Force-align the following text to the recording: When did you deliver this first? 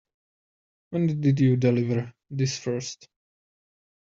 When 0.89 1.21
did 1.21 1.39
you 1.41 1.57
deliver 1.57 2.11
this 2.31 2.57
first? 2.57 3.07